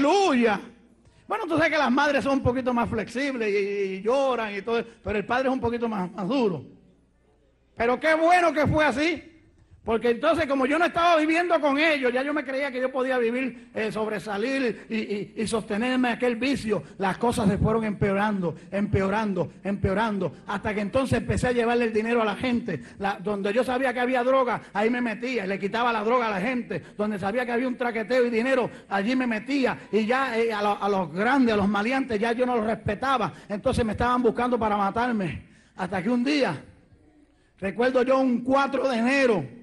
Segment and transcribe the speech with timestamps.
[0.00, 0.60] Aleluya.
[1.28, 4.82] Bueno, tú sabes que las madres son un poquito más flexibles y, lloran y todo,
[5.04, 6.64] pero el padre es un poquito más duro.
[7.76, 9.29] Pero qué bueno que fue así.
[9.84, 12.92] Porque entonces, como yo no estaba viviendo con ellos, ya yo me creía que yo
[12.92, 16.82] podía vivir, eh, sobresalir y, y, y, sostenerme aquel vicio.
[16.98, 20.32] Las cosas se fueron empeorando, empeorando, empeorando.
[20.46, 22.82] Hasta que entonces empecé a llevarle el dinero a la gente.
[22.98, 25.46] La, donde yo sabía que había droga, ahí me metía.
[25.46, 26.82] Le quitaba la droga a la gente.
[26.98, 29.78] Donde sabía que había un traqueteo y dinero, allí me metía.
[29.90, 33.32] Y ya eh, a, a los grandes, a los maleantes, ya yo no los respetaba.
[33.48, 35.48] Entonces me estaban buscando para matarme.
[35.74, 36.62] Hasta que un día,
[37.58, 39.59] recuerdo yo un 4 de enero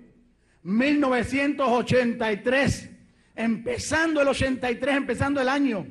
[0.64, 2.90] 1983,
[3.36, 5.88] empezando el 83, empezando el año,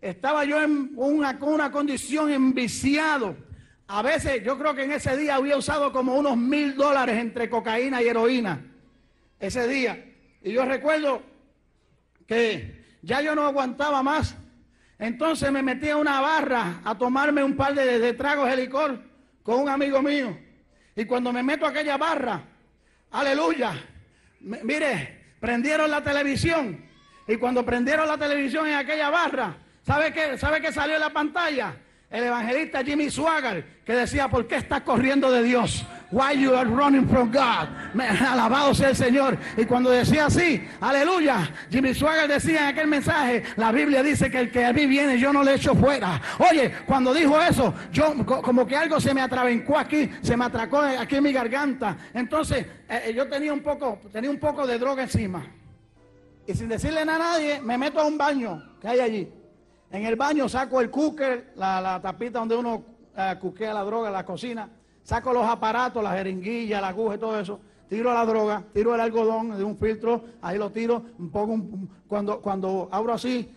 [0.00, 3.36] estaba yo en una, una condición enviciado.
[3.86, 7.48] A veces yo creo que en ese día había usado como unos mil dólares entre
[7.48, 8.64] cocaína y heroína.
[9.40, 10.04] Ese día.
[10.42, 11.22] Y yo recuerdo
[12.26, 14.36] que ya yo no aguantaba más.
[14.98, 19.00] Entonces me metí a una barra a tomarme un par de, de tragos de licor
[19.42, 20.36] con un amigo mío.
[20.94, 22.42] Y cuando me meto a aquella barra,
[23.10, 23.72] aleluya,
[24.40, 26.84] mire, prendieron la televisión
[27.26, 31.10] y cuando prendieron la televisión en aquella barra, ¿sabe qué, ¿sabe qué salió en la
[31.10, 31.74] pantalla?
[32.10, 35.84] El evangelista Jimmy Swagger que decía, ¿por qué estás corriendo de Dios?
[36.10, 37.68] Why you are running from God?
[37.94, 39.36] Alabado sea el Señor.
[39.58, 44.40] Y cuando decía así, aleluya, Jimmy Swagger decía en aquel mensaje, la Biblia dice que
[44.40, 46.20] el que a mí viene yo no le echo fuera.
[46.50, 50.78] Oye, cuando dijo eso, yo como que algo se me atravencó aquí, se me atracó
[50.80, 51.98] aquí en mi garganta.
[52.14, 55.44] Entonces, eh, yo tenía un poco, tenía un poco de droga encima.
[56.46, 59.32] Y sin decirle nada a nadie, me meto a un baño que hay allí.
[59.90, 64.10] En el baño saco el cooker, la, la tapita donde uno uh, cuquea la droga,
[64.10, 64.70] la cocina.
[65.08, 67.58] Saco los aparatos, la jeringuilla, la aguja y todo eso.
[67.88, 72.42] Tiro la droga, tiro el algodón de un filtro, ahí lo tiro, pongo un, cuando,
[72.42, 73.50] cuando abro así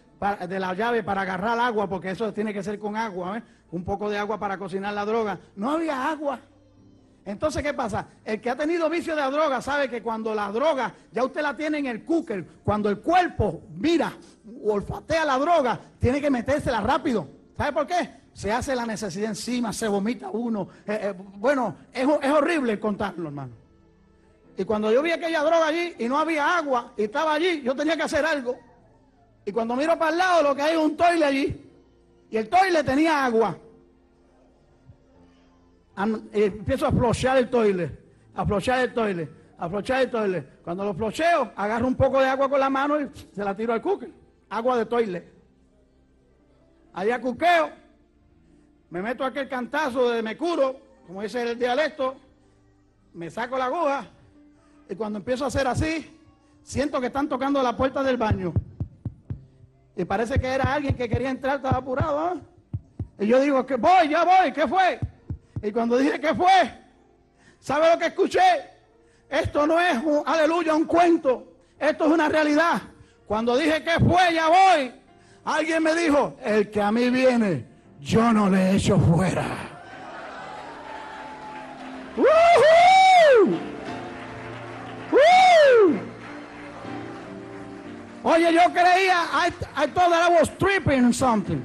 [0.47, 4.09] de la llave para agarrar agua, porque eso tiene que ser con agua, un poco
[4.09, 5.39] de agua para cocinar la droga.
[5.57, 6.39] No había agua.
[7.25, 8.07] Entonces, ¿qué pasa?
[8.23, 11.41] El que ha tenido vicio de la droga sabe que cuando la droga ya usted
[11.41, 14.13] la tiene en el cooker, cuando el cuerpo mira
[14.63, 17.27] olfatea la droga, tiene que metérsela rápido.
[17.57, 18.20] ¿Sabe por qué?
[18.33, 20.69] Se hace la necesidad encima, se vomita uno.
[20.87, 23.53] Eh, eh, bueno, es, es horrible contarlo, hermano.
[24.57, 27.75] Y cuando yo vi aquella droga allí y no había agua y estaba allí, yo
[27.75, 28.57] tenía que hacer algo.
[29.45, 31.71] Y cuando miro para el lado, lo que hay es un toile allí.
[32.29, 33.57] Y el toile tenía agua.
[36.33, 37.97] Y empiezo a flochear el toile,
[38.35, 40.47] a flochear el toile, a flochear el toile.
[40.63, 43.73] Cuando lo flocheo, agarro un poco de agua con la mano y se la tiro
[43.73, 44.09] al cooker.
[44.49, 45.27] Agua de toile.
[46.93, 47.71] Allá cuqueo,
[48.91, 52.15] me meto aquel cantazo de me curo, como dice el dialecto,
[53.13, 54.05] me saco la aguja
[54.89, 56.19] y cuando empiezo a hacer así,
[56.61, 58.53] siento que están tocando la puerta del baño.
[59.95, 62.33] Y parece que era alguien que quería entrar, estaba apurado.
[62.33, 62.39] ¿eh?
[63.19, 64.99] Y yo digo, que voy, ya voy, ¿qué fue?
[65.63, 66.73] Y cuando dije que fue,
[67.59, 68.41] ¿sabe lo que escuché?
[69.29, 71.53] Esto no es, un, aleluya, un cuento.
[71.79, 72.81] Esto es una realidad.
[73.25, 74.91] Cuando dije que fue, ya voy.
[75.45, 77.70] Alguien me dijo, el que a mí viene,
[78.01, 79.45] yo no le echo fuera.
[88.23, 91.61] Oye, yo creía, I, I thought I was tripping something.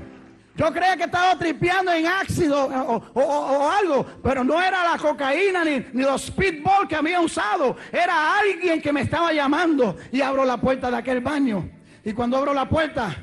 [0.56, 4.90] Yo creía que estaba tripeando en ácido o, o, o, o, algo, pero no era
[4.90, 7.76] la cocaína ni, ni los speedball que había usado.
[7.92, 11.68] Era alguien que me estaba llamando y abro la puerta de aquel baño.
[12.02, 13.14] Y cuando abro la puerta,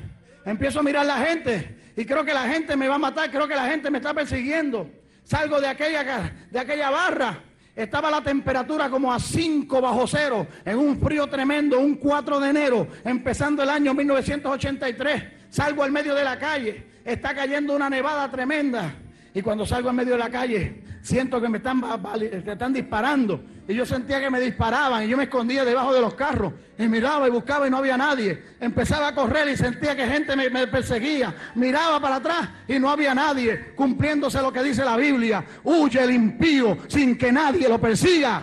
[0.44, 3.46] empiezo a mirar la gente y creo que la gente me va a matar, creo
[3.46, 4.90] que la gente me está persiguiendo.
[5.24, 7.38] Salgo de aquella, de aquella barra.
[7.74, 12.50] Estaba la temperatura como a 5 bajo cero, en un frío tremendo, un 4 de
[12.50, 15.24] enero, empezando el año 1983.
[15.50, 18.94] Salgo al medio de la calle, está cayendo una nevada tremenda.
[19.36, 23.44] Y cuando salgo en medio de la calle, siento que me están, disparando.
[23.66, 26.52] Y yo sentía que me disparaban y yo me escondía debajo de los carros.
[26.78, 28.40] Y miraba y buscaba y no había nadie.
[28.60, 31.34] Empezaba a correr y sentía que gente me, me perseguía.
[31.56, 33.72] Miraba para atrás y no había nadie.
[33.74, 35.44] Cumpliéndose lo que dice la Biblia.
[35.64, 38.40] Huye el impío sin que nadie lo persiga.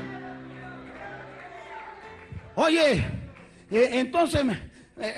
[2.56, 3.06] Oye,
[3.70, 4.44] entonces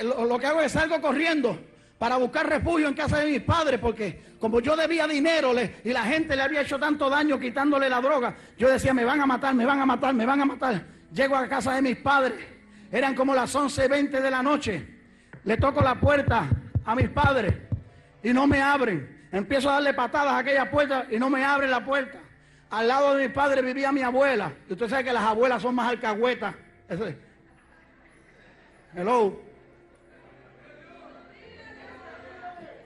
[0.04, 1.73] lo que hago es salgo corriendo
[2.04, 5.54] para buscar refugio en casa de mis padres, porque como yo debía dinero
[5.86, 9.22] y la gente le había hecho tanto daño quitándole la droga, yo decía, me van
[9.22, 10.84] a matar, me van a matar, me van a matar.
[11.14, 12.46] Llego a casa de mis padres,
[12.92, 14.86] eran como las 11.20 de la noche,
[15.46, 16.50] le toco la puerta
[16.84, 17.54] a mis padres
[18.22, 19.30] y no me abren.
[19.32, 22.20] Empiezo a darle patadas a aquella puerta y no me abren la puerta.
[22.70, 24.52] Al lado de mis padres vivía mi abuela.
[24.70, 26.54] Y usted sabe que las abuelas son más alcahuetas.
[28.94, 29.53] Hello.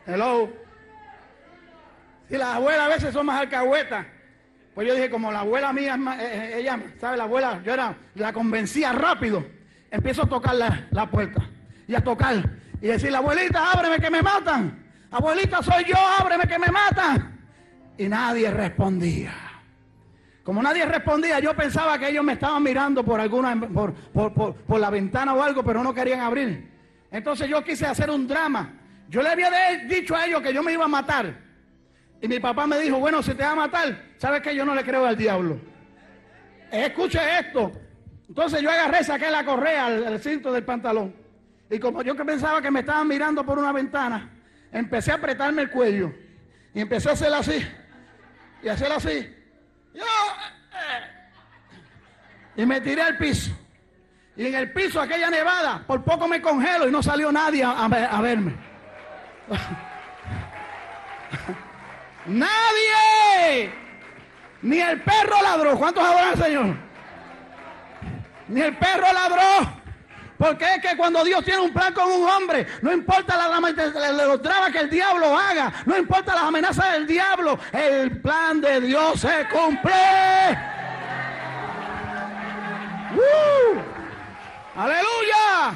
[0.08, 0.50] Hello.
[2.30, 4.06] Y las abuelas a veces son más alcahuetas.
[4.74, 7.18] Pues yo dije, como la abuela mía, eh, eh, ella, ¿sabe?
[7.18, 9.46] La abuela, yo era, la convencía rápido.
[9.92, 11.42] Empiezo a tocar la, la puerta
[11.88, 12.36] y a tocar
[12.82, 14.86] y decirle, abuelita, ábreme que me matan.
[15.12, 17.40] Abuelita, soy yo, ábreme que me matan.
[17.98, 19.34] Y nadie respondía.
[20.44, 24.56] Como nadie respondía, yo pensaba que ellos me estaban mirando por alguna, por, por, por,
[24.56, 26.72] por la ventana o algo, pero no querían abrir.
[27.12, 28.77] Entonces yo quise hacer un drama.
[29.10, 29.50] Yo le había
[29.86, 31.34] dicho a ellos que yo me iba a matar.
[32.22, 34.76] Y mi papá me dijo, bueno, si te va a matar, ¿sabes que Yo no
[34.76, 35.60] le creo al diablo.
[36.72, 37.72] Escuche esto.
[38.28, 41.16] Entonces yo agarré, saqué la correa al, cinto del pantalón.
[41.70, 44.30] Y como yo pensaba que me estaban mirando por una ventana,
[44.72, 46.14] empecé a apretarme el cuello.
[46.74, 47.66] Y empecé a hacer así.
[48.62, 49.34] Y hacer así.
[49.94, 51.18] Yo, eh,
[52.58, 53.52] y me tiré al piso.
[54.36, 57.72] Y en el piso, aquella nevada, por poco me congelo y no salió nadie a,
[57.72, 58.67] a a verme.
[62.26, 63.74] ¡Nadie!
[64.62, 65.78] Ni el perro ladró.
[65.78, 66.76] ¿Cuántos adoran al Señor?
[68.50, 69.78] Ni el perro ladró.
[70.38, 74.72] Porque es que cuando Dios tiene un plan con un hombre, no importa los dramas
[74.72, 79.48] que el diablo haga, no importa las amenazas del diablo, el plan de Dios se
[79.50, 79.94] cumple.
[83.16, 83.80] ¡Uh!
[84.80, 85.74] ¡Aleluya!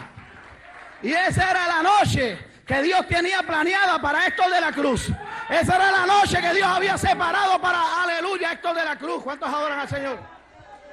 [1.01, 5.11] Y esa era la noche que Dios tenía planeada para Héctor de la Cruz.
[5.49, 9.21] Esa era la noche que Dios había separado para, aleluya, Héctor de la Cruz.
[9.21, 10.17] ¿Cuántos adoran al Señor?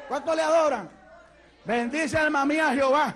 [0.09, 0.91] ¿Cuántos le adoran?
[1.65, 3.15] Bendice alma mía Jehová.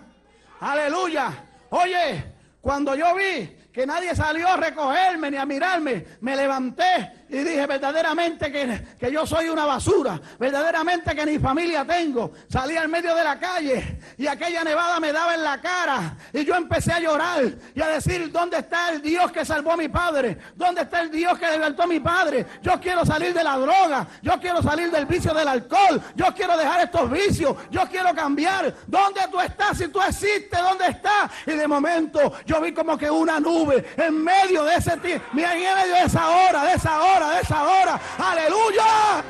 [0.60, 1.32] Aleluya.
[1.70, 2.24] Oye,
[2.60, 7.66] cuando yo vi que nadie salió a recogerme ni a mirarme, me levanté y dije
[7.66, 12.32] verdaderamente que, que yo soy una basura, verdaderamente que ni familia tengo.
[12.46, 16.44] Salí al medio de la calle y aquella nevada me daba en la cara y
[16.44, 17.42] yo empecé a llorar
[17.74, 20.36] y a decir, ¿dónde está el Dios que salvó a mi padre?
[20.54, 22.44] ¿Dónde está el Dios que libertó a mi padre?
[22.60, 26.54] Yo quiero salir de la droga, yo quiero salir del vicio del alcohol, yo quiero
[26.58, 28.74] dejar estos vicios, yo quiero cambiar.
[28.86, 29.78] ¿Dónde tú estás?
[29.78, 31.30] Si tú existes, ¿dónde estás?
[31.46, 35.36] Y de momento yo vi como que una nube en medio de ese tiempo, en
[35.36, 38.00] medio de esa hora, de esa hora, de esa hora.
[38.18, 39.24] Aleluya.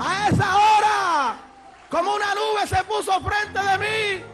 [0.00, 1.36] A esa hora,
[1.90, 4.24] como una nube se puso frente de mí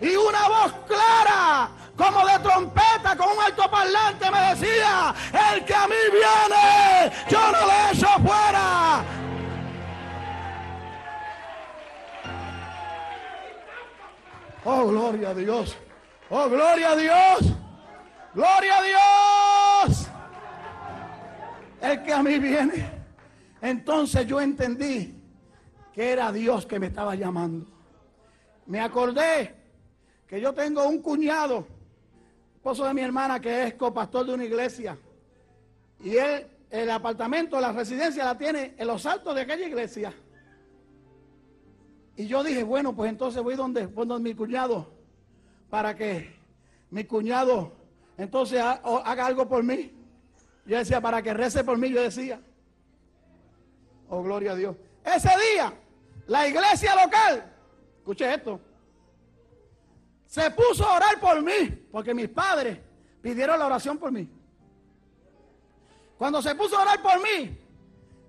[0.00, 5.14] y una voz clara, como de trompeta, con un altoparlante me decía,
[5.52, 9.02] el que a mí viene, yo no le echo fuera.
[14.64, 15.76] Oh, gloria a Dios.
[16.28, 17.38] Oh, gloria a Dios.
[18.34, 19.37] Gloria a Dios.
[21.80, 22.90] El que a mí viene.
[23.60, 25.14] Entonces yo entendí
[25.92, 27.66] que era Dios que me estaba llamando.
[28.66, 29.54] Me acordé
[30.26, 31.66] que yo tengo un cuñado,
[32.54, 34.98] esposo de mi hermana, que es copastor de una iglesia.
[36.00, 40.12] Y él, el apartamento, la residencia la tiene en los altos de aquella iglesia.
[42.16, 44.92] Y yo dije, bueno, pues entonces voy donde, donde mi cuñado
[45.70, 46.34] para que
[46.90, 47.72] mi cuñado
[48.16, 49.92] entonces haga algo por mí.
[50.68, 52.38] Yo decía, para que rece por mí, yo decía.
[54.10, 54.76] Oh, gloria a Dios.
[55.02, 55.72] Ese día,
[56.26, 57.50] la iglesia local,
[57.96, 58.60] escuche esto,
[60.26, 62.78] se puso a orar por mí, porque mis padres
[63.22, 64.28] pidieron la oración por mí.
[66.18, 67.58] Cuando se puso a orar por mí,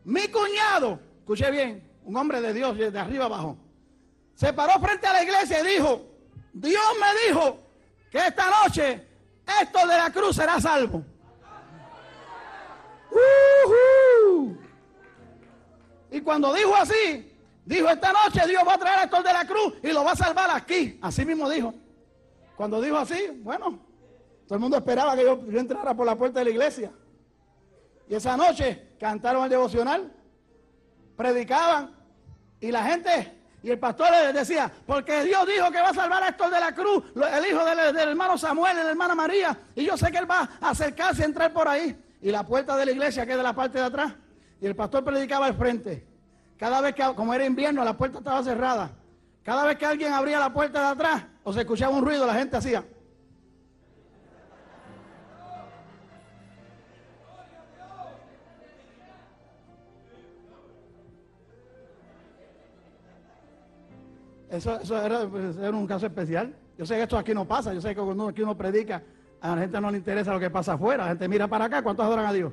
[0.05, 3.58] mi cuñado, escuché bien, un hombre de Dios de arriba abajo,
[4.34, 6.05] se paró frente a la iglesia y dijo,
[6.53, 7.60] Dios me dijo
[8.10, 9.05] que esta noche
[9.62, 11.03] Héctor de la Cruz será salvo.
[16.12, 19.46] Y cuando dijo así, dijo, esta noche Dios va a traer a Héctor de la
[19.46, 20.98] Cruz y lo va a salvar aquí.
[21.01, 21.74] Así mismo dijo.
[22.56, 23.80] Cuando dijo así, bueno,
[24.48, 26.92] todo el mundo esperaba que yo, entrara por la puerta de la iglesia.
[28.08, 30.12] Y esa noche cantaron el devocional,
[31.16, 31.96] predicaban
[32.60, 36.24] y la gente y el pastor les decía, porque Dios dijo que va a salvar
[36.24, 39.98] a Héctor de la Cruz, el hijo del, hermano Samuel la hermana María, y yo
[39.98, 41.96] sé que él va a acercarse a entrar por ahí.
[42.21, 44.13] Y la puerta de la iglesia que es de la parte de atrás,
[44.59, 46.05] y el pastor predicaba al frente.
[46.57, 48.91] Cada vez que, como era invierno, la puerta estaba cerrada.
[49.43, 52.33] Cada vez que alguien abría la puerta de atrás o se escuchaba un ruido, la
[52.33, 52.83] gente hacía.
[64.49, 66.53] Eso, eso era, pues, un caso especial.
[66.77, 67.73] Yo sé que esto aquí no pasa.
[67.73, 69.01] Yo sé que aquí uno predica,
[69.41, 71.03] a la gente no le interesa lo que pasa afuera.
[71.03, 71.81] La gente mira para acá.
[71.81, 72.51] ¿Cuántos adoran a Dios?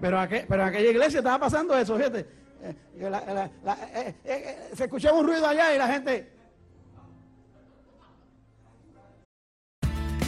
[0.00, 2.20] Pero, aqu- pero aquella iglesia estaba pasando eso, fíjate.
[2.64, 6.30] Eh, eh, eh, se escuchaba un ruido allá y la gente.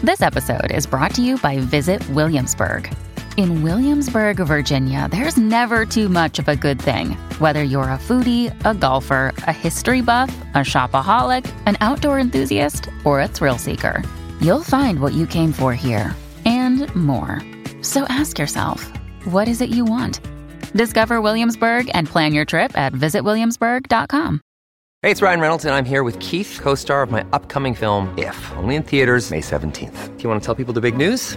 [0.02, 2.90] This episode is brought to you by Visit Williamsburg.
[3.36, 7.14] In Williamsburg, Virginia, there's never too much of a good thing.
[7.40, 13.20] Whether you're a foodie, a golfer, a history buff, a shopaholic, an outdoor enthusiast, or
[13.20, 14.04] a thrill seeker,
[14.40, 16.14] you'll find what you came for here
[16.44, 17.42] and more.
[17.82, 18.88] So ask yourself,
[19.24, 20.20] what is it you want?
[20.72, 24.40] Discover Williamsburg and plan your trip at visitwilliamsburg.com.
[25.02, 28.14] Hey, it's Ryan Reynolds, and I'm here with Keith, co star of my upcoming film,
[28.16, 30.16] If, only in theaters, May 17th.
[30.16, 31.36] Do you want to tell people the big news?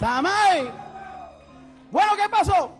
[0.00, 0.70] Samay.
[1.90, 2.70] Bueno, ¿qué pasó?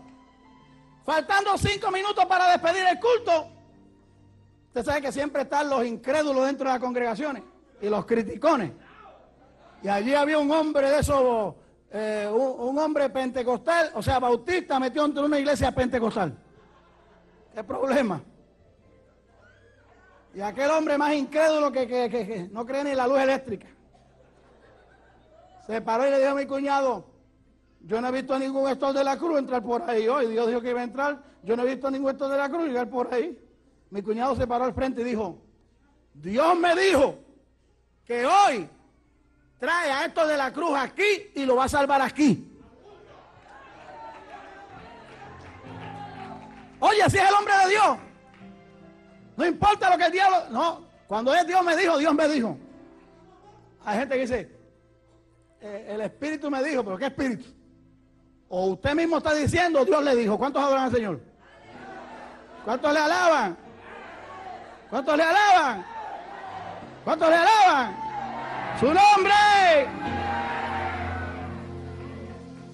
[1.05, 3.47] Faltando cinco minutos para despedir el culto.
[4.69, 7.43] Usted sabe que siempre están los incrédulos dentro de las congregaciones
[7.79, 8.71] y los criticones.
[9.83, 11.53] Y allí había un hombre de esos,
[11.91, 16.35] eh, un, hombre pentecostal, o sea, bautista, metió entre una iglesia pentecostal.
[17.53, 18.19] ¿Qué problema?
[20.33, 23.67] Y aquel hombre más incrédulo que, que- que- no cree ni en la luz eléctrica.
[25.67, 27.10] Se paró y le dijo a mi cuñado,
[27.83, 30.27] yo no he visto a ningún gestor de la cruz entrar por ahí hoy.
[30.27, 31.21] Dios dijo que iba a entrar.
[31.43, 33.37] Yo no he visto a ningún gestor de la cruz llegar por ahí.
[33.89, 35.41] Mi cuñado se paró al frente y dijo,
[36.13, 37.15] Dios me dijo
[38.05, 38.69] que hoy
[39.59, 42.47] trae a estos de la cruz aquí y lo va a salvar aquí.
[46.79, 47.97] Oye, si es el hombre de Dios.
[49.37, 50.49] No importa lo que el diablo...
[50.49, 52.57] No, cuando es Dios me dijo, Dios me dijo.
[53.83, 54.55] Hay gente que dice,
[55.61, 57.60] eh, el Espíritu me dijo, pero ¿qué Espíritu?
[58.53, 60.37] O usted mismo está diciendo, Dios le dijo.
[60.37, 61.21] ¿Cuántos adoran al Señor?
[62.65, 63.57] ¿Cuántos le alaban?
[64.89, 65.85] ¿Cuántos le alaban?
[67.05, 67.95] ¿Cuántos le alaban?
[68.77, 69.87] Su nombre.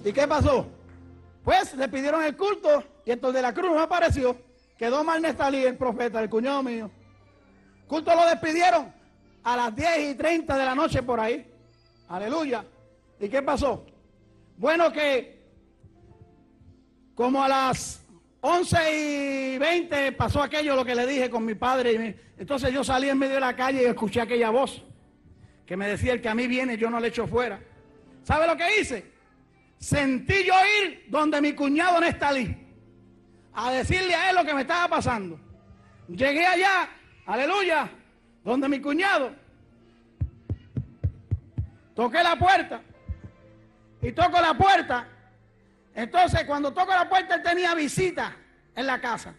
[0.04, 0.66] ¿Y qué pasó?
[1.44, 4.36] Pues le pidieron el culto y entonces de la cruz no apareció.
[4.76, 6.90] Quedó mal Nestalí, el profeta, el cuñado mío.
[7.86, 8.92] Culto lo despidieron
[9.44, 11.48] a las 10 y 30 de la noche por ahí.
[12.08, 12.64] Aleluya.
[13.20, 13.86] ¿Y qué pasó?
[14.56, 15.37] Bueno que
[17.18, 18.06] como a las
[18.42, 21.92] 11 y 20 pasó aquello lo que le dije con mi padre.
[21.92, 24.84] y Entonces yo salí en medio de la calle y escuché aquella voz
[25.66, 27.58] que me decía, el que a mí viene yo no le echo fuera.
[28.22, 29.10] ¿Sabe lo que hice?
[29.78, 32.56] Sentí yo ir donde mi cuñado Nestalí
[33.52, 35.40] a decirle a él lo que me estaba pasando.
[36.06, 36.88] Llegué allá,
[37.26, 37.90] aleluya,
[38.44, 39.32] donde mi cuñado.
[41.96, 42.80] Toqué la puerta
[44.02, 45.17] y toco la puerta.
[45.98, 48.32] Entonces, cuando toco la puerta, él tenía visita
[48.76, 49.34] en la casa.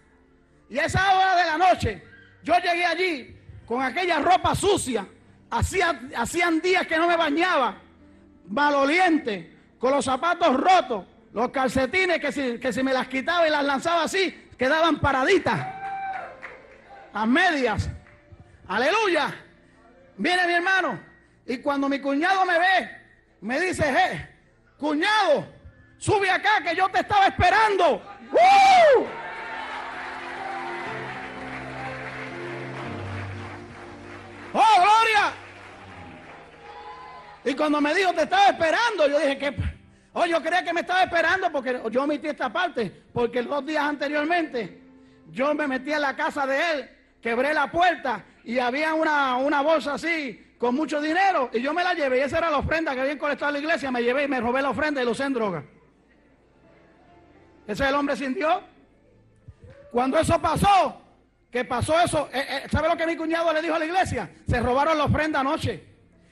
[0.69, 2.03] Y a esa hora de la noche,
[2.43, 5.07] yo llegué allí con aquella ropa sucia.
[5.49, 7.77] Hacía, hacían días que no me bañaba,
[8.49, 13.51] maloliente, con los zapatos rotos, los calcetines que si, que si me las quitaba y
[13.51, 15.65] las lanzaba así, quedaban paraditas,
[17.13, 17.89] a medias.
[18.67, 19.33] Aleluya.
[20.17, 20.99] Viene mi hermano.
[21.45, 22.97] Y cuando mi cuñado me ve,
[23.39, 24.27] me dice,
[24.77, 25.58] cuñado,
[25.99, 28.01] sube acá que yo te estaba esperando.
[28.31, 29.05] ¡Uh!
[34.53, 35.33] ¡Oh, gloria!
[37.45, 39.55] Y cuando me dijo, te estaba esperando, yo dije que,
[40.13, 43.83] oh, yo creía que me estaba esperando porque yo omití esta parte, porque dos días
[43.83, 44.81] anteriormente
[45.31, 46.89] yo me metí en la casa de él,
[47.21, 51.83] quebré la puerta y había una, una bolsa así con mucho dinero y yo me
[51.83, 54.27] la llevé y esa era la ofrenda que habían colectado la iglesia, me llevé y
[54.27, 55.63] me robé la ofrenda y lo usé en droga.
[57.69, 58.63] Ese es el hombre sin Dios.
[59.91, 60.99] Cuando eso pasó,
[61.51, 64.27] que pasó eso, eh, eh, ¿sabe lo que mi cuñado le dijo a la iglesia?
[64.47, 65.83] Se robaron la ofrenda anoche.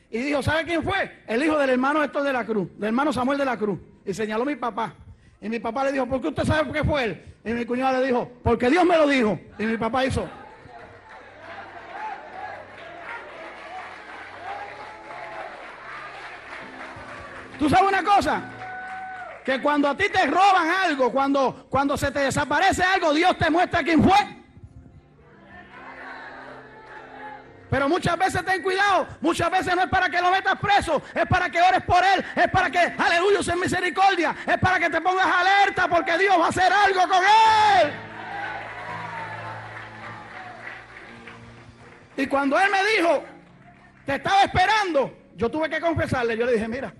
[0.10, 1.22] Y dijo, ¿sabe quién fue?
[1.27, 3.79] El hijo del hermano Héctor de la Cruz, del hermano Samuel de la Cruz.
[4.03, 4.96] Y señaló a mi papá.
[5.39, 7.24] Y mi papá le dijo, ¿por qué usted sabe por qué fue él?
[7.46, 9.39] Y mi cuñado le dijo, porque Dios me lo dijo.
[9.60, 10.27] Y mi papá hizo.
[17.60, 18.57] ¿Tú sabes una cosa?
[19.48, 23.50] que cuando a ti te roban algo, cuando, cuando se te desaparece algo, Dios te
[23.50, 24.18] muestra quién fue.
[27.70, 31.25] Pero muchas veces ten cuidado, muchas veces no es para que lo metas preso, es
[31.27, 35.00] para que ores por él, es para que, aleluya, uses misericordia, es para que te
[35.00, 37.94] pongas alerta porque Dios va a hacer algo con él.
[42.18, 43.24] Y cuando él me dijo,
[44.06, 46.94] te estaba esperando, yo tuve que confesarle, yo le dije, mira,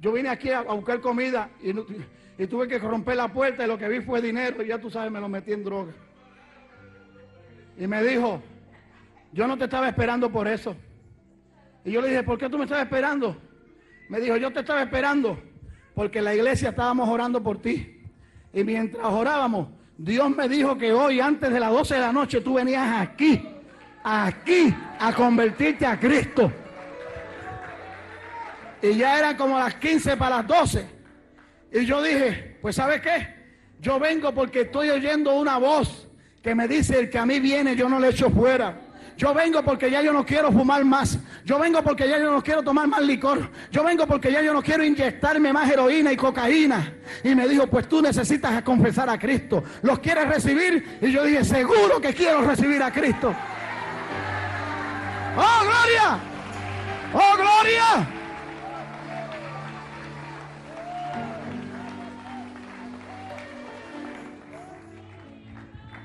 [0.00, 1.72] yo vine aquí a, buscar comida y,
[2.46, 5.12] tuve que romper la puerta y lo que vi fue dinero y ya tú sabes,
[5.12, 5.92] me lo metí en droga.
[7.76, 8.42] Y me dijo,
[9.32, 10.74] yo no te estaba esperando por eso.
[11.84, 13.36] Y yo le dije, ¿por qué tú me estabas esperando?
[14.08, 15.38] Me dijo, yo te estaba esperando
[15.94, 18.00] porque la iglesia estábamos orando por ti.
[18.54, 22.40] Y mientras orábamos, Dios me dijo que hoy, antes de las 12 de la noche,
[22.40, 23.46] tú venías aquí,
[24.02, 26.50] aquí, a convertirte a Cristo.
[28.82, 30.86] Y ya eran como las 15 para las 12.
[31.72, 33.40] Y yo dije, pues ¿sabes qué?
[33.80, 36.08] Yo vengo porque estoy oyendo una voz
[36.42, 38.80] que me dice, el que a mí viene, yo no le echo fuera.
[39.16, 41.18] Yo vengo porque ya yo no quiero fumar más.
[41.44, 43.50] Yo vengo porque ya yo no quiero tomar más licor.
[43.70, 46.94] Yo vengo porque ya yo no quiero inyectarme más heroína y cocaína.
[47.22, 49.62] Y me dijo, pues tú necesitas confesar a Cristo.
[49.82, 50.98] ¿Los quieres recibir?
[51.02, 53.34] Y yo dije, seguro que quiero recibir a Cristo.
[55.36, 56.18] ¡Oh, gloria!
[57.12, 58.19] ¡Oh, gloria!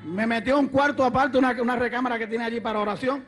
[0.05, 3.25] Me metió un cuarto aparte, una, una recámara que tiene allí para oración.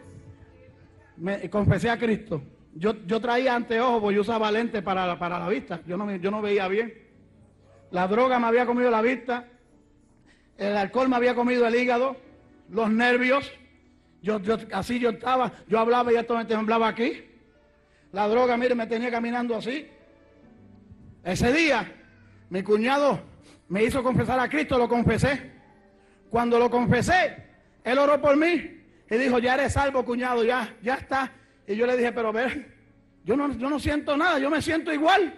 [1.17, 2.43] Me confesé a Cristo.
[2.75, 5.81] Yo, yo traía anteojos, porque yo usaba lentes para, para la vista.
[5.87, 6.93] Yo no, yo no veía bien.
[7.89, 9.47] La droga me había comido la vista.
[10.57, 12.15] El alcohol me había comido el hígado,
[12.69, 13.51] los nervios.
[14.21, 17.23] Yo, yo, así yo estaba, yo hablaba y esto me temblaba aquí.
[18.11, 19.87] La droga, mire, me tenía caminando así.
[21.23, 21.91] Ese día,
[22.49, 23.19] mi cuñado
[23.67, 25.56] me hizo confesar a Cristo, lo confesé.
[26.29, 27.37] Cuando lo confesé,
[27.83, 31.31] él oró por mí y dijo, ya eres salvo, cuñado, ya, ya está.
[31.65, 32.75] Y yo le dije, pero ver,
[33.23, 35.33] yo no, yo no siento nada, yo me siento igual.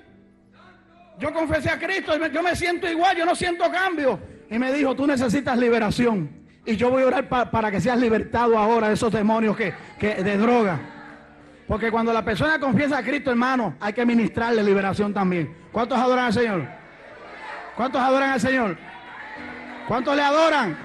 [1.20, 4.20] Yo confesé a Cristo, y yo me siento igual, yo no siento cambio.
[4.50, 6.30] Y me dijo, tú necesitas liberación.
[6.66, 10.24] Y yo voy a orar para que seas libertado ahora de esos demonios que, que,
[10.24, 10.80] de droga.
[11.68, 15.56] Porque cuando la persona confiesa a Cristo, hermano, hay que ministrarle liberación también.
[15.72, 16.68] ¿Cuántos adoran al Señor?
[17.76, 18.78] ¿Cuántos adoran al Señor?
[19.90, 20.78] ¿Cuántos le adoran?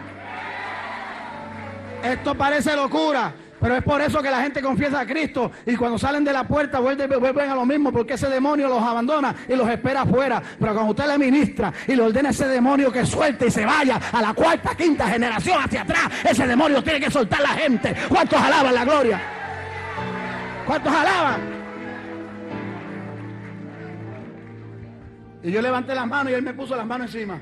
[2.03, 5.99] Esto parece locura, pero es por eso que la gente confiesa a Cristo y cuando
[5.99, 9.69] salen de la puerta vuelven, a lo mismo porque ese demonio los abandona y los
[9.69, 10.43] espera afuera.
[10.59, 13.67] Pero cuando usted le ministra y le ordena a ese demonio que suelte y se
[13.67, 17.95] vaya a la cuarta, quinta generación hacia atrás, ese demonio tiene que soltar la gente.
[18.09, 19.21] ¿Cuántos alaban la gloria?
[20.67, 21.40] ¿Cuántos alaban?
[25.43, 27.38] Y yo levanté las manos y él me puso las manos encima.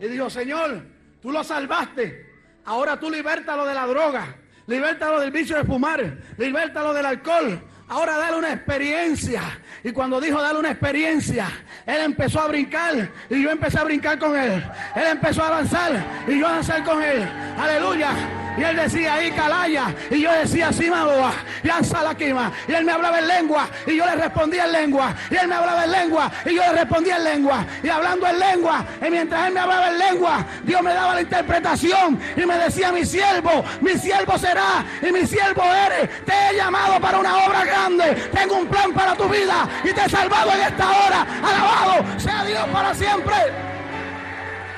[0.00, 0.82] Y dijo, Señor,
[1.20, 2.32] tú lo salvaste.
[2.64, 4.36] Ahora tú libértalo de la droga.
[4.66, 6.18] Libértalo del vicio de fumar.
[6.38, 7.62] Libértalo del alcohol.
[7.88, 9.42] Ahora dale una experiencia.
[9.82, 11.48] Y cuando dijo dale una experiencia,
[11.84, 14.64] él empezó a brincar y yo empecé a brincar con él.
[14.96, 17.22] Él empezó a avanzar y yo a avanzar con él.
[17.58, 18.43] Aleluya.
[18.56, 19.94] Y él decía, ahí calaya.
[20.10, 21.32] Y yo decía, sí, maboa.
[21.62, 22.52] Y la quima.
[22.68, 23.68] Y él me hablaba en lengua.
[23.86, 25.14] Y yo le respondía en lengua.
[25.30, 26.30] Y él me hablaba en lengua.
[26.44, 27.66] Y yo le respondía en lengua.
[27.82, 28.84] Y hablando en lengua.
[29.04, 32.20] Y mientras él me hablaba en lengua, Dios me daba la interpretación.
[32.36, 34.84] Y me decía, mi siervo, mi siervo será.
[35.02, 36.24] Y mi siervo eres.
[36.24, 38.14] Te he llamado para una obra grande.
[38.32, 39.68] Tengo un plan para tu vida.
[39.82, 41.26] Y te he salvado en esta hora.
[41.42, 43.34] Alabado sea Dios para siempre.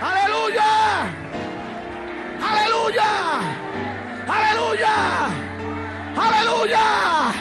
[0.00, 0.64] Aleluya.
[2.40, 3.65] Aleluya.
[4.26, 5.28] Aleluya.
[6.16, 7.32] Aleluya.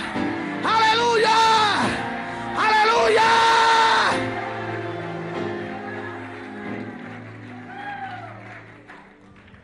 [0.63, 1.37] Aleluya.
[2.57, 3.29] Aleluya.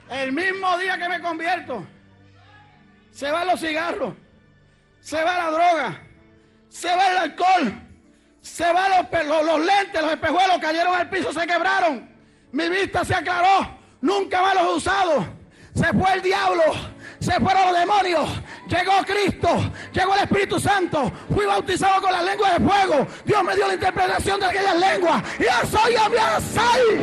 [0.09, 1.85] El mismo día que me convierto,
[3.11, 4.13] se van los cigarros,
[4.99, 6.01] se va la droga,
[6.69, 7.73] se va el alcohol,
[8.41, 12.09] se van los, lentes, los espejuelos cayeron al piso, se quebraron.
[12.51, 15.27] Mi vista se aclaró, nunca más los he usado.
[15.73, 16.63] Se fue el diablo,
[17.21, 19.47] se fueron los demonios, llegó Cristo,
[19.93, 23.75] llegó el Espíritu Santo, fui bautizado con la lengua de fuego, Dios me dio la
[23.75, 25.23] interpretación de aquellas lenguas.
[25.37, 26.99] Yo soy soy.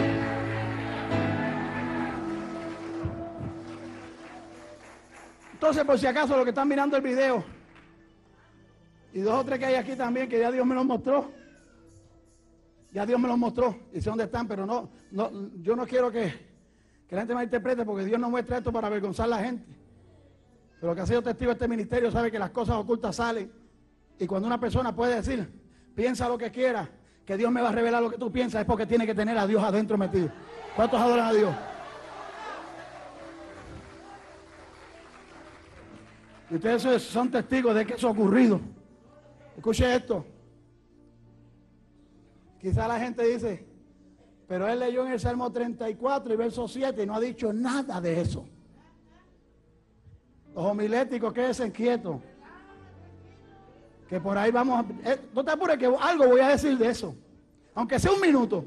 [5.52, 7.44] Entonces, por si acaso, los que están mirando el video,
[9.12, 11.30] y dos o tres que hay aquí también, que ya Dios me los mostró,
[12.90, 15.30] ya Dios me los mostró, y sé dónde están, pero no, no
[15.62, 16.32] yo no quiero que,
[17.08, 19.77] que la gente me interprete, porque Dios no muestra esto para avergonzar a la gente.
[20.80, 23.50] Pero que ha sido testigo de este ministerio sabe que las cosas ocultas salen.
[24.18, 25.48] Y cuando una persona puede decir,
[25.94, 26.88] piensa lo que quiera,
[27.24, 29.36] que Dios me va a revelar lo que tú piensas, es porque tiene que tener
[29.36, 30.30] a Dios adentro metido.
[30.76, 31.54] ¿Cuántos adoran a Dios?
[36.50, 38.60] Y ustedes son testigos de que eso ha ocurrido.
[39.56, 40.24] Escuche esto.
[42.60, 43.66] Quizá la gente dice,
[44.46, 48.00] pero él leyó en el Salmo 34 y verso 7 y no ha dicho nada
[48.00, 48.48] de eso.
[50.58, 52.16] Los homiléticos, quédense quietos.
[54.08, 55.08] Que por ahí vamos a...
[55.08, 57.14] eh, no te apures que algo voy a decir de eso.
[57.76, 58.64] Aunque sea un minuto.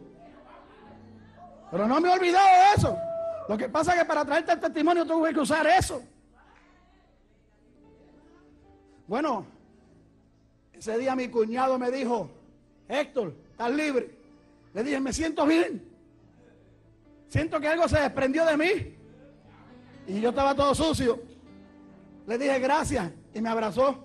[1.69, 2.97] Pero no me he olvidado de eso.
[3.49, 6.01] Lo que pasa es que para traerte el testimonio tuve que usar eso.
[9.05, 9.45] Bueno,
[10.71, 12.31] ese día mi cuñado me dijo,
[12.87, 14.17] Héctor, ¿estás libre?
[14.73, 15.85] Le dije, me siento bien.
[17.27, 18.97] Siento que algo se desprendió de mí.
[20.07, 21.30] Y yo estaba todo sucio.
[22.27, 23.11] Le dije, gracias.
[23.33, 24.03] Y me abrazó.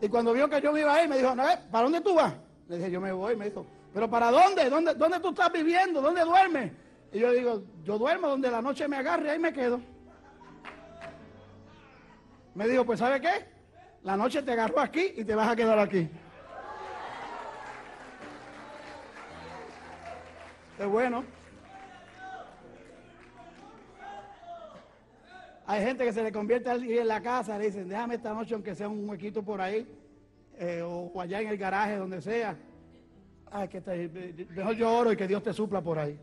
[0.00, 2.34] Y cuando vio que yo me iba ahí, me dijo, "No, ¿para dónde tú vas?
[2.68, 3.36] Le dije, yo me voy.
[3.36, 4.70] Me dijo, ¿pero para dónde?
[4.70, 6.00] ¿Dónde, dónde tú estás viviendo?
[6.00, 6.72] ¿Dónde duermes?
[7.12, 9.80] Y yo digo, yo duermo donde la noche me agarre ahí me quedo.
[12.54, 13.46] Me dijo, pues ¿sabe qué?
[14.02, 16.08] La noche te agarró aquí y te vas a quedar aquí.
[20.78, 21.24] Es bueno.
[25.70, 28.54] Hay gente que se le convierte al- en la casa, le dicen, déjame esta noche
[28.54, 29.86] aunque sea un huequito por ahí,
[30.58, 32.56] eh, o, allá en el garaje, donde sea.
[33.52, 36.18] Ay, que te- mejor yo oro y que Dios te supla por ahí.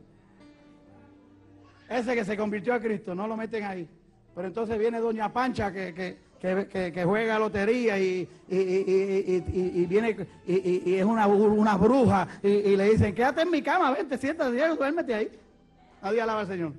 [1.90, 3.88] Ese que se convirtió a Cristo, no lo meten ahí.
[4.36, 5.94] Pero entonces viene Doña Pancha que,
[6.42, 9.44] que, que, juega lotería y, y, y-
[9.76, 11.26] y- viene y, es una,
[11.78, 15.30] bruja y, le dicen, quédate en mi cama, vente, siéntate, duérmete ahí.
[16.02, 16.74] Nadie alaba al Señor.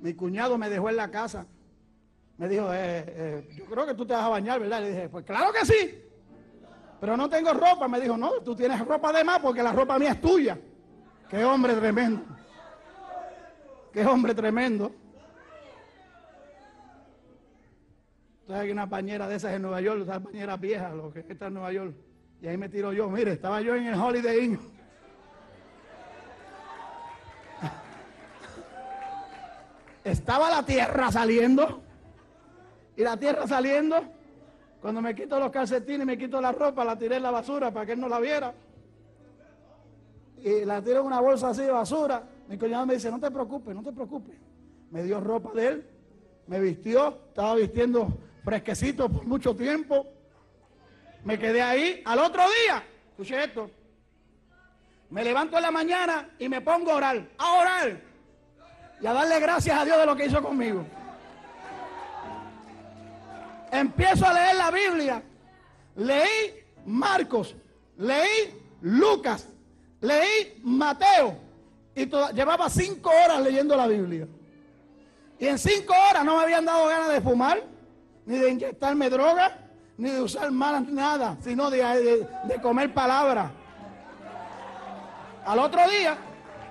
[0.00, 1.46] Mi cuñado me dejó en la casa.
[2.36, 4.80] Me dijo, eh, eh, yo creo que tú te vas a bañar, ¿verdad?
[4.80, 6.04] Le dije, pues claro que sí.
[7.00, 7.88] Pero no tengo ropa.
[7.88, 10.58] Me dijo, no, tú tienes ropa de más porque la ropa mía es tuya.
[11.28, 12.22] Qué hombre tremendo.
[13.92, 14.92] Qué hombre tremendo.
[18.40, 21.48] Entonces hay una pañera de esas en Nueva York, esas pañeras viejas, lo que está
[21.48, 21.94] en Nueva York.
[22.40, 23.10] Y ahí me tiro yo.
[23.10, 24.77] Mire, estaba yo en el Holiday Inn.
[30.08, 31.82] Estaba la tierra saliendo.
[32.96, 33.96] Y la tierra saliendo.
[34.80, 37.70] Cuando me quito los calcetines y me quito la ropa, la tiré en la basura
[37.70, 38.54] para que él no la viera.
[40.38, 42.22] Y la tiré en una bolsa así de basura.
[42.48, 44.36] Mi cuñado me dice, no te preocupes, no te preocupes.
[44.90, 45.86] Me dio ropa de él,
[46.46, 48.08] me vistió, estaba vistiendo
[48.42, 50.06] fresquecito por mucho tiempo.
[51.24, 52.02] Me quedé ahí.
[52.06, 53.70] Al otro día, escuché esto,
[55.10, 58.07] me levanto en la mañana y me pongo a orar, a orar
[59.00, 60.84] y a darle gracias a Dios de lo que hizo conmigo.
[63.70, 65.22] Empiezo a leer la Biblia.
[65.96, 67.54] Leí Marcos,
[67.96, 69.48] leí Lucas,
[70.00, 71.48] leí Mateo
[71.94, 74.28] y llevaba cinco horas leyendo la Biblia.
[75.38, 77.62] Y en cinco horas no me habían dado ganas de fumar,
[78.24, 79.58] ni de inyectarme droga,
[79.96, 82.26] ni de usar malas nada, sino de,
[82.62, 83.50] comer palabra.
[85.44, 86.16] Al otro día,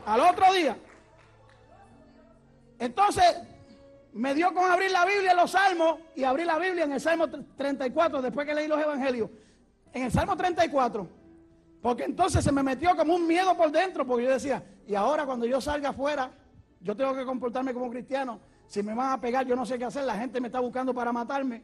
[0.06, 0.78] al otro día.
[2.80, 3.38] Entonces,
[4.14, 7.02] me dio con abrir la Biblia en los Salmos y abrí la Biblia en el
[7.02, 9.30] Salmo 34, después que leí los Evangelios.
[9.94, 11.08] En el Salmo 34.
[11.82, 15.26] Porque entonces se me metió como un miedo por dentro, porque yo decía, y ahora
[15.26, 16.32] cuando yo salga afuera,
[16.82, 18.40] yo tengo que comportarme como cristiano.
[18.68, 20.94] Si me van a pegar, yo no sé qué hacer, la gente me está buscando
[20.94, 21.64] para matarme.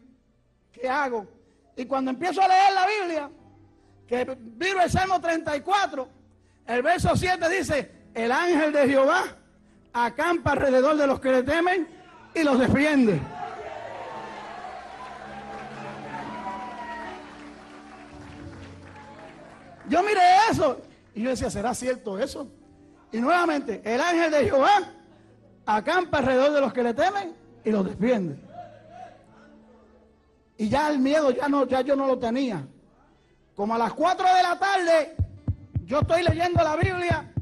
[0.72, 1.28] ¿Qué hago?
[1.76, 3.30] Y cuando empiezo a leer la Biblia,
[4.08, 6.08] que viro el Salmo 34,
[6.68, 9.24] el verso 7 dice, el ángel de Jehová
[9.94, 11.88] acampa alrededor de los que le temen
[12.34, 13.22] y los defiende.
[19.88, 20.82] Yo miré eso
[21.14, 22.48] y yo decía, ¿será cierto eso?
[23.12, 24.80] Y nuevamente, el ángel de Jehová
[25.66, 28.38] acampa alrededor de los que le temen y los defiende.
[30.58, 32.66] Y ya el miedo ya no, ya yo no lo tenía.
[33.56, 35.16] Como a las 4 de la tarde,
[35.86, 37.33] yo estoy leyendo la Biblia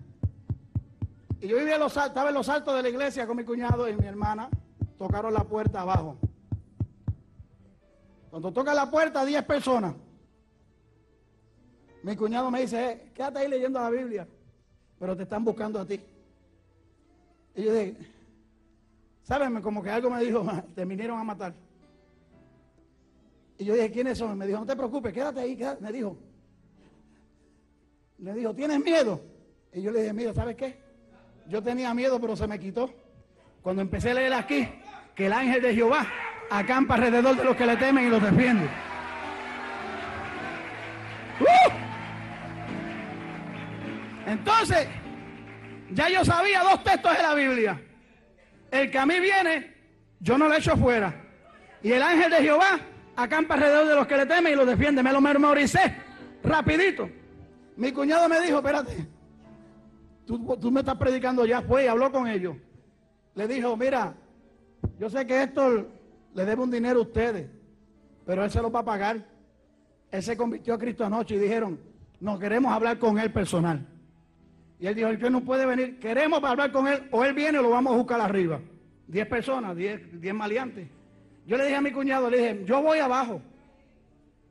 [1.42, 3.96] y yo vivía los, estaba en los altos de la iglesia con mi cuñado y
[3.96, 4.48] mi hermana.
[5.00, 6.18] Tocaron la puerta abajo.
[8.30, 9.96] Cuando toca la puerta, 10 personas.
[12.04, 14.28] Mi cuñado me dice, "Eh, quédate ahí leyendo la Biblia,
[15.00, 16.00] pero te están buscando a ti.
[17.56, 17.98] Y yo dije,
[19.24, 19.60] ¿saben?
[19.62, 21.56] Como que algo me dijo, te vinieron a matar.
[23.58, 24.38] Y yo dije, ¿quiénes son?
[24.38, 25.82] Me dijo, no te preocupes, quédate ahí, quédate.
[25.82, 26.18] Me dijo,
[28.20, 29.20] me dijo, ¿tienes miedo?
[29.74, 30.91] Y yo le dije, mira, ¿sabes qué?
[31.48, 32.94] Yo tenía miedo, pero se me quitó.
[33.62, 34.68] Cuando empecé a leer aquí,
[35.16, 36.06] que el ángel de Jehová
[36.50, 38.68] acampa alrededor de los que le temen y los defiende.
[41.40, 41.72] ¡Uh!
[44.28, 44.88] Entonces,
[45.92, 47.82] ya yo sabía dos textos de la Biblia.
[48.70, 49.74] El que a mí viene,
[50.20, 51.14] yo no lo echo fuera.
[51.84, 52.80] Y el ángel de Jehová
[53.16, 55.04] acampa alrededor de los que le temen y los defiende.
[55.04, 55.96] Me lo memoricé
[56.44, 57.10] rapidito.
[57.78, 59.08] Mi cuñado me dijo, espérate,
[60.26, 62.56] tú, tú me estás predicando ya, fue y habló con ellos.
[63.36, 64.14] le dijo, mira,
[65.00, 65.88] yo sé que esto
[66.34, 67.48] le debe un dinero a ustedes,
[68.26, 69.26] pero él se lo va a pagar.
[70.12, 71.80] Él se convirtió a Cristo anoche y dijeron,
[72.20, 73.88] no queremos hablar con él personal.
[74.80, 77.62] Y él dijo, el no puede venir, queremos hablar con él, o él viene o
[77.62, 78.60] lo vamos a buscar arriba.
[79.08, 80.88] Diez personas, diez, diez maleantes.
[81.46, 83.42] Yo le dije a mi cuñado, le dije, yo voy abajo.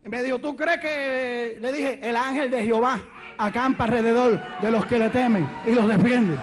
[0.05, 3.01] Y me dijo, ¿tú crees que, le dije, el ángel de Jehová
[3.47, 6.37] acampa alrededor de los que le temen y los defiende?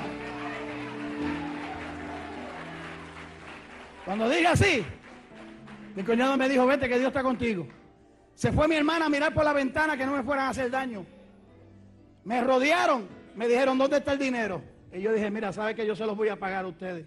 [4.06, 4.86] Cuando dije así,
[5.96, 7.68] mi cuñado me dijo, vete que Dios está contigo.
[8.34, 10.72] Se fue mi hermana a mirar por la ventana que no me fueran a hacer
[10.72, 11.06] daño.
[12.24, 14.62] Me rodearon, me dijeron, ¿dónde está el dinero?
[14.94, 17.06] Y yo dije, mira, ¿sabe que yo se los voy a pagar a ustedes?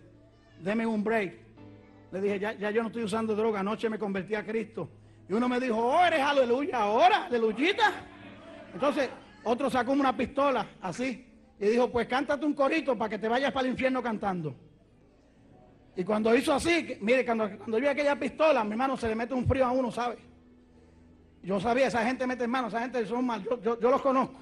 [0.60, 1.34] Denme un break.
[2.12, 4.90] Le dije, ya, ya yo no estoy usando droga, anoche me convertí a Cristo.
[5.28, 7.92] Y uno me dijo, oh, eres aleluya, ahora, aleluyita.
[8.74, 9.08] Entonces,
[9.44, 11.26] otro sacó una pistola, así,
[11.58, 14.54] y dijo, pues cántate un corito para que te vayas para el infierno cantando.
[15.96, 19.34] Y cuando hizo así, mire, cuando, cuando vi aquella pistola, mi hermano se le mete
[19.34, 20.16] un frío a uno, ¿sabe?
[21.42, 24.34] Yo sabía, esa gente mete en mano, esa gente son mal, yo, los conozco.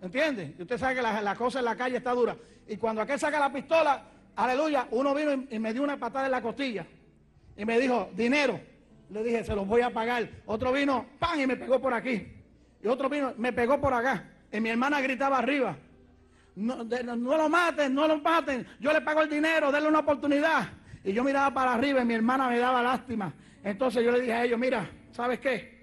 [0.00, 0.54] ¿Entiende?
[0.58, 2.36] Y usted sabe que la, cosa en la calle está dura.
[2.66, 4.04] Y cuando aquel saca la pistola,
[4.36, 6.86] aleluya, uno vino y, me dio una patada en la costilla.
[7.56, 8.60] Y me dijo, dinero.
[9.10, 10.28] Le dije, se los voy a pagar.
[10.46, 12.37] Otro vino, pan, y me pegó por aquí.
[12.82, 14.24] Y otro vino, me pegó por acá.
[14.52, 15.76] Y mi hermana gritaba arriba.
[16.54, 18.66] No, lo maten, no lo maten.
[18.80, 20.68] Yo le pago el dinero, denle una oportunidad.
[21.04, 23.32] Y yo miraba para arriba y mi hermana me daba lástima.
[23.62, 25.78] Entonces yo le dije a ellos, mira, ¿sabes qué?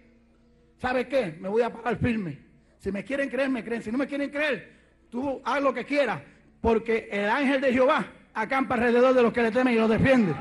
[0.78, 1.38] ¿Sabes qué?
[1.40, 2.40] Me voy a parar firme.
[2.80, 3.82] Si me quieren creer, me creen.
[3.82, 4.74] Si no me quieren creer,
[5.10, 6.22] tú haz lo que quieras.
[6.60, 10.34] Porque el ángel de Jehová acampa alrededor de los que le temen y los defiende.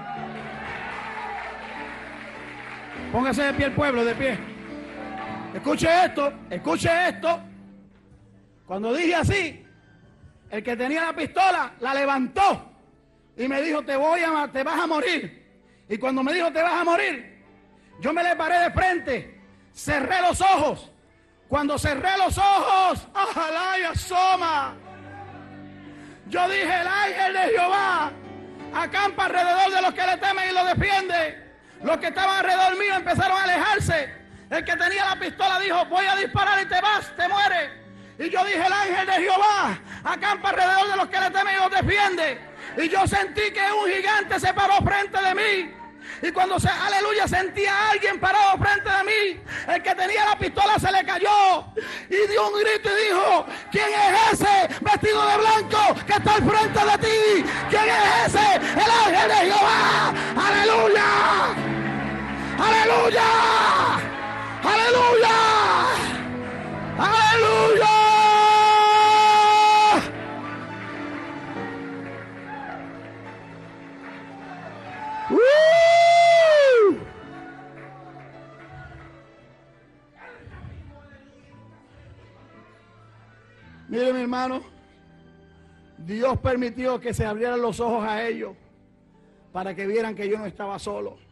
[3.13, 4.54] Póngase de pie el pueblo, de pie.
[5.55, 7.41] Escuche esto, escuche esto.
[8.67, 9.67] Cuando dije así,
[10.51, 12.73] el que tenía la pistola la levantó
[13.37, 15.45] y me dijo, te voy a, te vas a morir.
[15.89, 17.45] Y cuando me dijo, te vas a morir,
[18.01, 19.41] yo me le paré de frente,
[19.73, 20.91] cerré los ojos.
[21.47, 24.75] Cuando cerré los ojos, ojalá y asoma.
[26.31, 28.13] Yo dije, el ángel de Jehová
[28.75, 31.45] acampa alrededor de los que le temen y lo defiende.
[31.83, 34.24] Los que estaban alrededor mío empezaron a alejarse.
[34.51, 37.71] El que tenía la pistola dijo, voy a disparar y te vas, te mueres.
[38.19, 41.59] Y yo dije, el ángel de Jehová acampa alrededor de los que le temen y
[41.59, 42.39] los defiende.
[42.77, 45.75] Y yo sentí que un gigante se paró frente de mí.
[46.23, 50.39] Y cuando se, aleluya, sentía a alguien parado frente de mí, el que tenía la
[50.39, 51.65] pistola se le cayó
[52.09, 56.51] y dio un grito y dijo, ¿quién es ese vestido de blanco que está al
[56.51, 57.51] frente de ti?
[57.69, 58.57] ¿Quién es ese?
[58.57, 60.15] El ángel de Jehová.
[60.37, 61.05] Aleluya.
[62.59, 64.14] Aleluya.
[64.65, 65.39] Aleluya.
[66.99, 67.95] Aleluya.
[83.89, 84.63] Mire mi hermano,
[85.99, 88.57] Dios permitió que se abrieran los ojos a ellos
[89.53, 91.24] para que vieran que yo no estaba solo.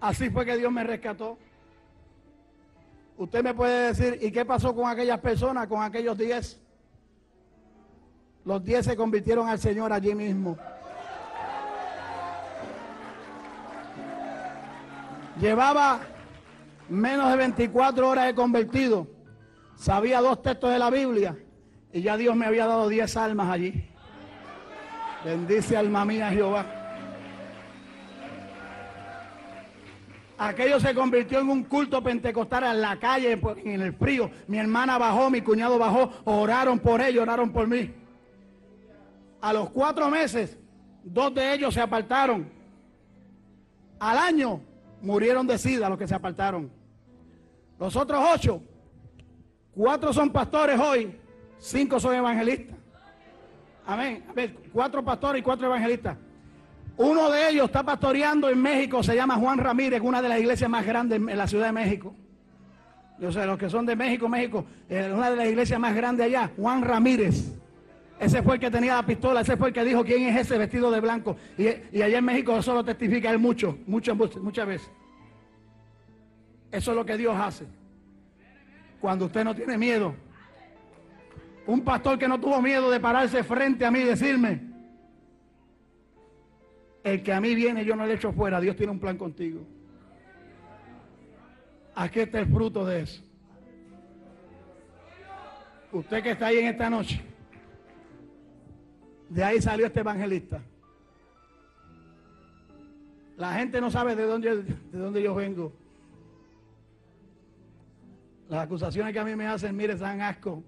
[0.00, 1.38] Así fue que Dios me rescató.
[3.16, 6.60] Usted me puede decir, ¿y qué pasó con aquellas personas, con aquellos diez?
[8.44, 10.56] Los diez se convirtieron al Señor allí mismo.
[15.40, 16.00] Llevaba
[16.88, 19.06] menos de 24 horas de convertido
[19.78, 21.36] Sabía dos textos de la Biblia
[21.92, 23.88] y ya Dios me había dado diez almas allí.
[25.24, 26.77] Bendice alma mía Jehová.
[30.38, 34.30] Aquello se convirtió en un culto pentecostal en la calle, pues, en el frío.
[34.46, 37.92] Mi hermana bajó, mi cuñado bajó, oraron por ellos, oraron por mí.
[39.40, 40.56] A los cuatro meses,
[41.02, 42.48] dos de ellos se apartaron.
[43.98, 44.60] Al año
[45.02, 46.70] murieron de sida los que se apartaron.
[47.78, 48.62] Los otros ocho
[49.78, 51.16] Cuatro son pastores hoy,
[51.58, 52.76] cinco son evangelistas.
[53.86, 54.24] Amén.
[54.72, 56.18] Cuatro pastores y cuatro evangelistas.
[56.98, 60.68] Uno de ellos está pastoreando en México, se llama Juan Ramírez, una de las iglesias
[60.68, 62.12] más grandes en la Ciudad de México.
[63.20, 66.26] Yo sé, los que son de México, México, eh, una de las iglesias más grandes
[66.26, 67.52] allá, Juan Ramírez.
[68.18, 70.58] Ese fue el que tenía la pistola, ese fue el que dijo quién es ese
[70.58, 71.36] vestido de blanco.
[71.56, 74.90] Y, allá en México eso lo testifica él mucho, muchas, muchas veces.
[76.72, 77.64] Eso es lo que Dios hace
[79.00, 80.16] cuando usted no tiene miedo.
[81.64, 84.67] Un pastor que no tuvo miedo de pararse frente a mí y decirme,
[87.08, 89.60] el que a mí viene yo no le echo fuera, Dios tiene un plan contigo.
[91.94, 93.22] Aquí está el fruto de eso.
[95.90, 97.20] Usted que está ahí en esta noche,
[99.28, 100.60] De ahí salió este evangelista.
[103.36, 105.72] La gente no sabe de dónde, de dónde yo vengo.
[108.48, 110.64] Las acusaciones que a mí me hacen, mire, dan asco.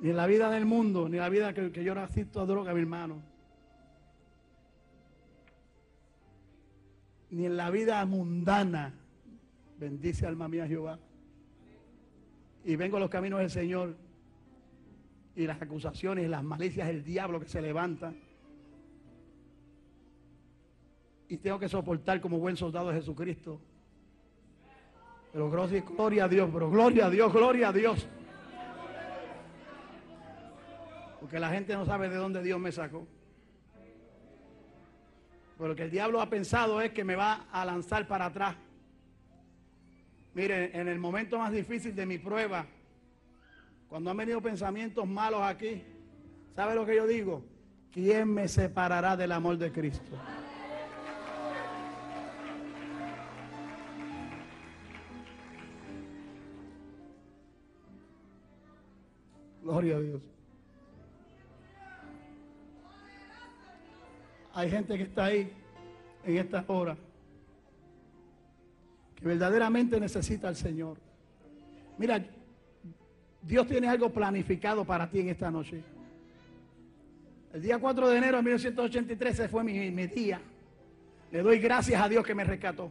[0.00, 2.80] Ni la vida del mundo, ni la vida que, que yo asisto a droga, mi
[2.80, 3.31] hermano.
[7.32, 8.92] Ni en la vida mundana.
[9.78, 10.98] Bendice alma mía Jehová.
[12.64, 13.96] Y vengo a los caminos del Señor.
[15.34, 18.12] Y las acusaciones las malicias del diablo que se levanta.
[21.28, 23.58] Y tengo que soportar como buen soldado de Jesucristo.
[25.32, 28.06] Pero gloria a Dios, pero gloria a Dios, gloria a Dios.
[31.18, 33.06] Porque la gente no sabe de dónde Dios me sacó.
[35.62, 38.56] Pero lo que el diablo ha pensado es que me va a lanzar para atrás.
[40.34, 42.66] Mire, en el momento más difícil de mi prueba,
[43.86, 45.84] cuando han venido pensamientos malos aquí,
[46.56, 47.44] ¿sabe lo que yo digo?
[47.92, 50.18] ¿Quién me separará del amor de Cristo?
[59.62, 60.22] Gloria a Dios.
[64.54, 65.50] Hay gente que está ahí
[66.24, 66.96] en esta hora
[69.16, 70.98] que verdaderamente necesita al Señor.
[71.96, 72.22] Mira,
[73.40, 75.82] Dios tiene algo planificado para ti en esta noche.
[77.52, 80.40] El día 4 de enero de 1983 ese fue mi, mi día.
[81.30, 82.90] Le doy gracias a Dios que me rescató.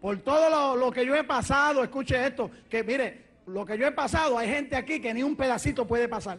[0.00, 3.86] Por todo lo, lo, que yo he pasado, escuche esto, que mire, lo que yo
[3.86, 6.38] he pasado, hay gente aquí que ni un pedacito puede pasar.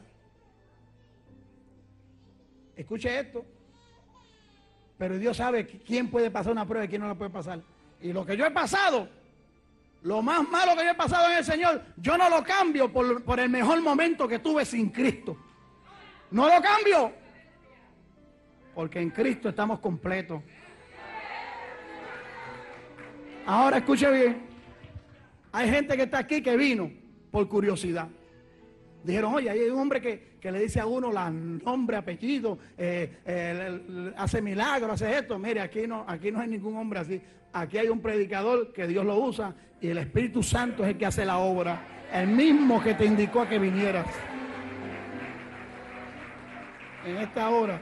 [2.75, 3.45] Escuche esto.
[4.97, 7.61] Pero Dios sabe quién puede pasar una prueba y quién no la puede pasar.
[8.01, 9.07] Y lo que yo he pasado,
[10.03, 13.39] lo más malo que yo he pasado en el Señor, yo no lo cambio por,
[13.39, 15.37] el mejor momento que tuve sin Cristo.
[16.31, 17.13] No lo cambio.
[18.73, 20.41] Porque en Cristo estamos completos.
[23.45, 24.47] Ahora escuche bien.
[25.51, 26.91] Hay gente que está aquí que vino
[27.31, 28.07] por curiosidad.
[29.03, 34.13] Dijeron, oye, hay un hombre que, que le dice a uno la nombre, apellido, eh,
[34.17, 35.39] hace milagros, hace esto.
[35.39, 37.21] Mire, aquí no, aquí no hay ningún hombre así.
[37.53, 41.05] Aquí hay un predicador que Dios lo usa y el Espíritu Santo es el que
[41.05, 41.81] hace la obra.
[42.13, 44.07] El mismo que te indicó a que vinieras.
[47.05, 47.79] En esta hora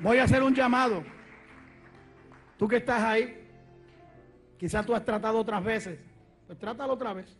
[0.00, 1.02] voy a hacer un llamado.
[2.58, 3.46] Tú que estás ahí,
[4.58, 5.98] quizás tú has tratado otras veces,
[6.46, 7.36] pues trátalo otra vez.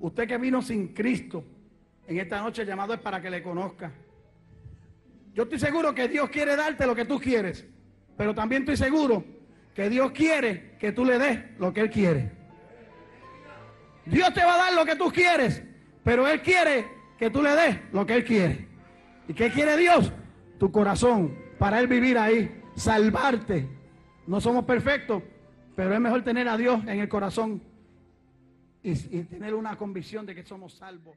[0.00, 1.44] Usted que vino sin Cristo,
[2.06, 3.92] en esta noche el llamado es para que le conozca.
[5.34, 7.66] Yo estoy seguro que Dios quiere darte lo que tú quieres,
[8.16, 9.24] pero también estoy seguro
[9.74, 12.30] que Dios quiere que tú le des lo que Él quiere.
[14.06, 15.62] Dios te va a dar lo que tú quieres,
[16.04, 16.86] pero Él quiere
[17.18, 18.68] que tú le des lo que Él quiere.
[19.26, 20.12] ¿Y qué quiere Dios?
[20.58, 23.68] Tu corazón, para Él vivir ahí, salvarte.
[24.26, 25.22] No somos perfectos,
[25.74, 27.62] pero es mejor tener a Dios en el corazón
[28.82, 31.16] y, y tener una convicción de que somos salvos.